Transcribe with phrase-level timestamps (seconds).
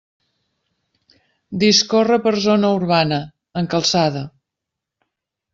[1.65, 3.21] Discorre per zona urbana,
[3.63, 4.29] en calçada.